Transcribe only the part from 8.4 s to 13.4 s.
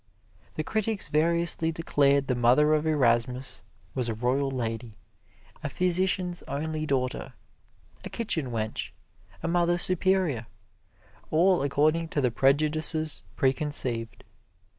wench, a Mother Superior all according to the prejudices